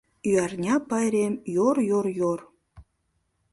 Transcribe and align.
Ӱярня 0.27 0.75
пайрем 0.89 1.33
йор-йор-йор. 1.55 2.39